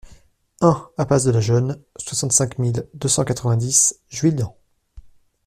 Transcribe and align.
un 0.61 0.89
impasse 0.97 1.25
de 1.25 1.29
la 1.29 1.41
Geune, 1.41 1.79
soixante-cinq 1.95 2.57
mille 2.57 2.89
deux 2.95 3.07
cent 3.07 3.23
quatre-vingt-dix 3.23 3.99
Juillan 4.09 4.57